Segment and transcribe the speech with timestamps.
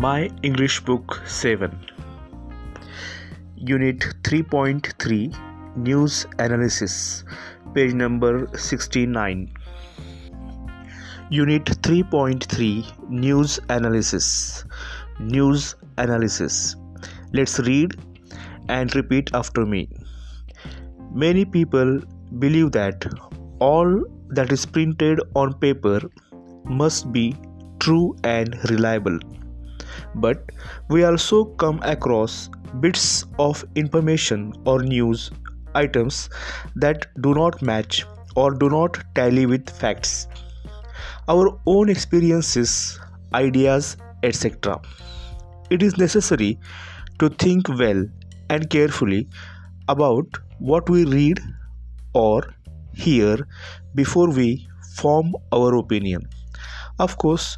[0.00, 1.74] My English Book 7
[3.56, 7.24] Unit 3.3 News Analysis
[7.72, 9.54] Page number 69
[11.30, 14.64] Unit 3.3 News Analysis
[15.18, 16.76] News Analysis
[17.32, 17.96] Let's read
[18.68, 19.88] and repeat after me.
[21.14, 22.00] Many people
[22.38, 23.06] believe that
[23.60, 26.00] all that is printed on paper
[26.66, 27.34] must be
[27.78, 29.18] true and reliable.
[30.16, 30.50] But
[30.88, 35.30] we also come across bits of information or news
[35.74, 36.28] items
[36.74, 40.26] that do not match or do not tally with facts,
[41.28, 42.98] our own experiences,
[43.34, 44.80] ideas, etc.
[45.70, 46.58] It is necessary
[47.18, 48.06] to think well
[48.50, 49.28] and carefully
[49.88, 50.26] about
[50.58, 51.40] what we read
[52.14, 52.54] or
[52.94, 53.46] hear
[53.94, 56.26] before we form our opinion.
[56.98, 57.56] Of course,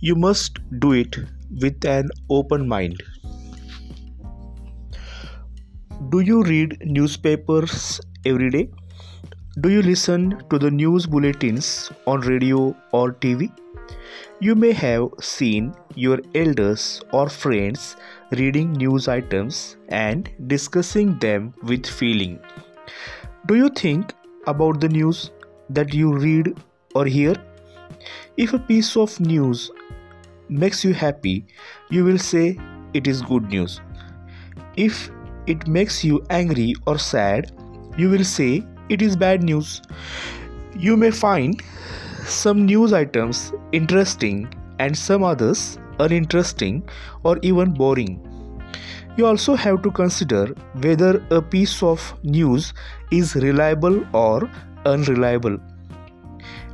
[0.00, 1.16] you must do it
[1.60, 3.02] with an open mind.
[6.10, 8.70] Do you read newspapers every day?
[9.60, 13.50] Do you listen to the news bulletins on radio or TV?
[14.38, 17.96] You may have seen your elders or friends
[18.30, 22.38] reading news items and discussing them with feeling.
[23.46, 24.14] Do you think
[24.46, 25.32] about the news
[25.70, 26.56] that you read
[26.94, 27.34] or hear?
[28.36, 29.72] If a piece of news
[30.48, 31.46] makes you happy,
[31.90, 32.58] you will say
[32.94, 33.80] it is good news.
[34.76, 35.10] If
[35.46, 37.52] it makes you angry or sad,
[37.96, 39.82] you will say it is bad news.
[40.76, 41.62] You may find
[42.24, 46.88] some news items interesting and some others uninteresting
[47.24, 48.24] or even boring.
[49.16, 50.46] You also have to consider
[50.80, 52.72] whether a piece of news
[53.10, 54.48] is reliable or
[54.86, 55.58] unreliable.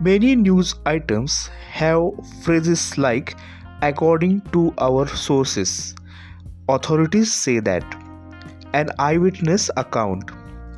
[0.00, 2.02] Many news items have
[2.42, 3.36] phrases like
[3.82, 5.94] according to our sources,
[6.68, 7.84] authorities say that,
[8.74, 10.30] an eyewitness account,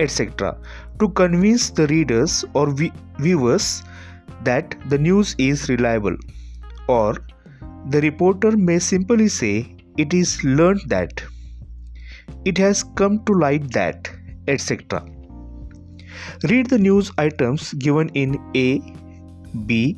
[0.00, 0.56] etc.,
[0.98, 2.74] to convince the readers or
[3.18, 3.82] viewers
[4.42, 6.16] that the news is reliable.
[6.88, 7.16] Or
[7.90, 11.22] the reporter may simply say it is learned that,
[12.44, 14.10] it has come to light that,
[14.48, 15.04] etc.
[16.50, 18.80] Read the news items given in A,
[19.66, 19.96] B,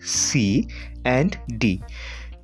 [0.00, 0.68] C,
[1.04, 1.82] and D.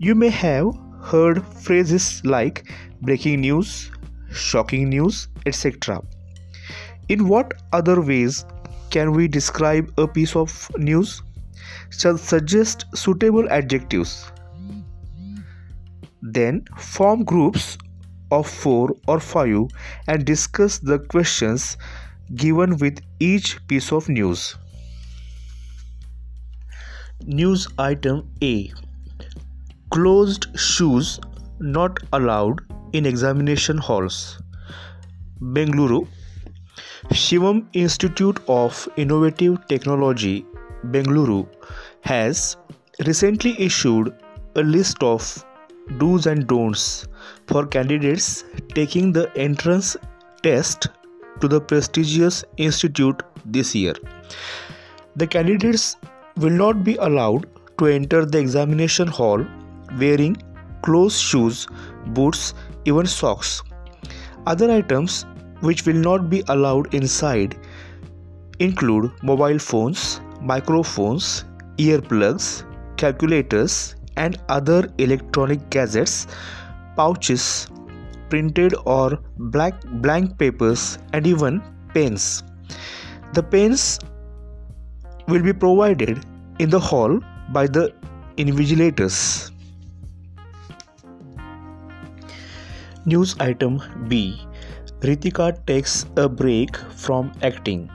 [0.04, 0.66] You may have
[1.00, 2.70] heard phrases like
[3.00, 3.90] breaking news,
[4.30, 6.02] shocking news, etc.
[7.08, 8.44] In what other ways
[8.90, 11.22] can we describe a piece of news?
[11.88, 14.30] Shall suggest suitable adjectives.
[16.20, 17.78] Then form groups
[18.30, 19.68] of 4 or 5
[20.06, 21.78] and discuss the questions
[22.34, 24.54] given with each piece of news.
[27.24, 28.54] News item A
[29.94, 31.20] Closed shoes
[31.60, 32.60] not allowed
[32.94, 34.42] in examination halls.
[35.40, 36.08] Bengaluru
[37.12, 40.44] Shivam Institute of Innovative Technology,
[40.86, 41.46] Bengaluru,
[42.00, 42.56] has
[43.06, 44.12] recently issued
[44.56, 45.44] a list of
[45.98, 47.06] do's and don'ts
[47.46, 48.44] for candidates
[48.74, 49.96] taking the entrance
[50.42, 50.88] test
[51.40, 53.94] to the prestigious institute this year.
[55.14, 55.96] The candidates
[56.36, 57.46] will not be allowed
[57.78, 59.46] to enter the examination hall
[59.98, 60.36] wearing
[60.82, 61.66] closed shoes,
[62.08, 63.62] boots, even socks.
[64.46, 65.24] Other items
[65.60, 67.56] which will not be allowed inside
[68.58, 71.44] include mobile phones, microphones,
[71.78, 72.64] earplugs,
[72.96, 76.26] calculators, and other electronic gadgets,
[76.96, 77.68] pouches,
[78.28, 81.62] printed or black blank papers, and even
[81.94, 82.42] pens.
[83.32, 83.98] The pens
[85.26, 86.24] will be provided
[86.58, 87.20] in the hall
[87.52, 87.92] by the
[88.36, 89.50] invigilators.
[93.06, 94.40] News item B
[95.00, 97.90] Ritika takes a break from acting.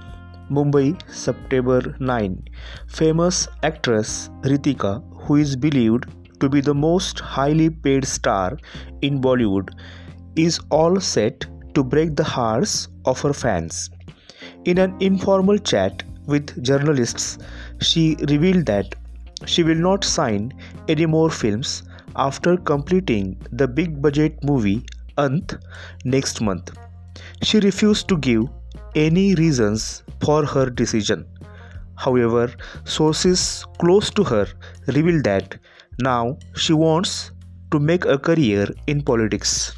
[0.52, 2.44] Mumbai, September 9.
[2.88, 6.06] Famous actress Ritika, who is believed
[6.40, 8.60] to be the most highly paid star
[9.02, 9.72] in Bollywood,
[10.36, 13.90] is all set to break the hearts of her fans.
[14.66, 17.40] In an informal chat with journalists,
[17.82, 18.94] she revealed that
[19.48, 20.54] she will not sign
[20.88, 21.82] any more films
[22.16, 24.86] after completing the big budget movie
[26.06, 26.72] Next month.
[27.44, 28.44] She refused to give
[28.96, 31.26] any reasons for her decision.
[31.96, 32.54] However,
[32.86, 34.48] sources close to her
[34.88, 35.60] reveal that
[36.00, 37.32] now she wants
[37.72, 39.76] to make a career in politics.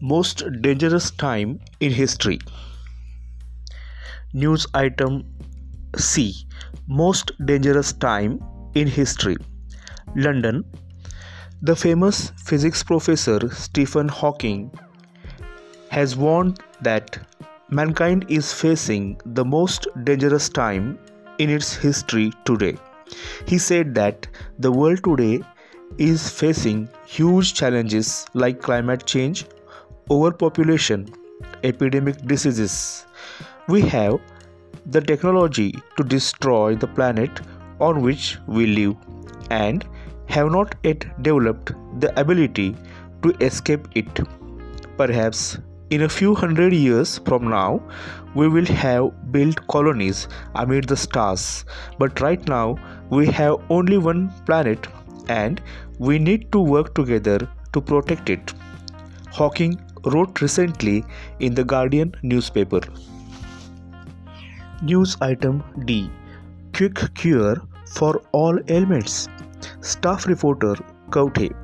[0.00, 2.38] Most dangerous time in history.
[4.32, 5.24] News item
[5.96, 6.46] C
[6.86, 8.38] Most dangerous time
[8.74, 9.36] in history.
[10.14, 10.64] London
[11.60, 14.70] The famous physics professor Stephen Hawking
[15.90, 17.18] has warned that
[17.68, 21.00] mankind is facing the most dangerous time
[21.38, 22.76] in its history today.
[23.46, 24.28] He said that
[24.60, 25.40] the world today
[25.98, 29.44] is facing huge challenges like climate change,
[30.12, 31.08] overpopulation,
[31.64, 33.04] epidemic diseases.
[33.66, 34.20] We have
[34.86, 37.40] the technology to destroy the planet
[37.80, 38.94] on which we live
[39.50, 39.84] and
[40.28, 42.76] have not yet developed the ability
[43.22, 44.20] to escape it.
[44.96, 45.58] Perhaps
[45.90, 47.82] in a few hundred years from now,
[48.34, 51.64] we will have built colonies amid the stars,
[51.98, 52.76] but right now
[53.10, 54.86] we have only one planet
[55.28, 55.62] and
[55.98, 57.38] we need to work together
[57.72, 58.52] to protect it.
[59.32, 61.04] Hawking wrote recently
[61.40, 62.80] in the Guardian newspaper.
[64.82, 66.10] News item D
[66.74, 67.56] Quick cure
[67.94, 69.28] for all ailments.
[69.80, 70.74] Staff reporter
[71.10, 71.54] Kauthe.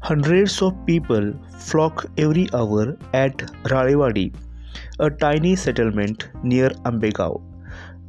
[0.00, 4.34] Hundreds of people flock every hour at Ralewadi,
[4.98, 7.40] a tiny settlement near Ambegaon.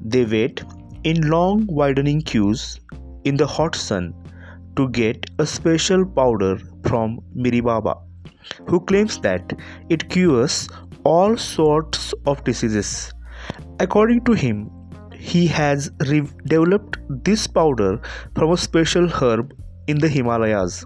[0.01, 0.63] They wait
[1.03, 2.79] in long widening queues
[3.25, 4.13] in the hot sun
[4.75, 6.57] to get a special powder
[6.87, 8.01] from Miribaba,
[8.67, 9.53] who claims that
[9.89, 10.67] it cures
[11.03, 13.13] all sorts of diseases.
[13.79, 14.71] According to him,
[15.31, 17.91] he has re- developed this powder
[18.35, 19.53] from a special herb
[19.87, 20.85] in the Himalayas.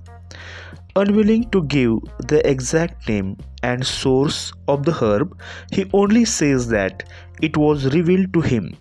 [0.95, 1.98] Unwilling to give
[2.31, 5.39] the exact name and source of the herb,
[5.72, 7.04] he only says that
[7.42, 8.75] it was revealed to him.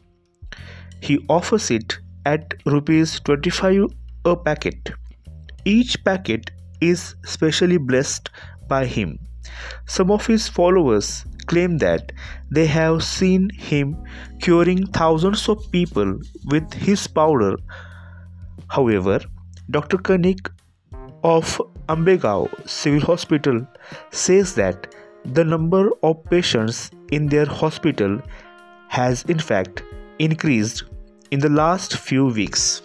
[1.01, 3.87] He offers it at rupees 25
[4.27, 4.91] a packet.
[5.65, 6.51] Each packet
[6.81, 8.31] is specially blessed
[8.69, 9.19] by him.
[9.87, 12.13] Some of his followers claim that
[12.51, 13.97] they have seen him
[14.41, 17.57] curing thousands of people with his powder.
[18.69, 19.21] However,
[19.71, 19.99] Dr.
[19.99, 20.51] Kanik
[21.25, 23.67] of Ambegaon Civil Hospital
[24.11, 24.95] says that
[25.25, 28.21] the number of patients in their hospital
[28.89, 29.83] has in fact
[30.19, 30.85] increased
[31.31, 32.83] in the last few weeks.